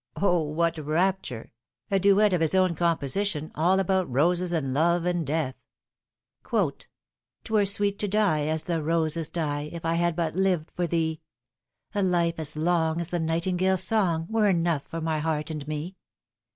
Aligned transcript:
O, 0.15 0.41
what 0.41 0.79
rapture! 0.79 1.53
A 1.91 1.99
duet 1.99 2.33
of 2.33 2.41
his 2.41 2.55
own 2.55 2.73
com 2.73 2.97
position, 2.97 3.51
all 3.53 3.79
about 3.79 4.11
roses 4.11 4.51
and 4.51 4.73
love 4.73 5.05
and 5.05 5.27
death. 5.27 5.53
"'Twere 6.43 7.67
sweet 7.67 7.99
to 7.99 8.07
die 8.07 8.47
as 8.47 8.63
the 8.63 8.81
roses 8.81 9.29
die, 9.29 9.69
If 9.71 9.85
I 9.85 9.93
had 9.93 10.15
but 10.15 10.33
lived 10.35 10.71
for 10.71 10.87
thee; 10.87 11.21
A 11.93 12.01
life 12.01 12.39
as 12.39 12.55
long 12.57 12.99
as 12.99 13.09
the 13.09 13.19
nightingale's 13.19 13.83
song 13.83 14.25
Were 14.31 14.47
enough 14.49 14.87
for 14.87 15.01
my 15.01 15.19
heart 15.19 15.51
and 15.51 15.67
me." 15.67 15.97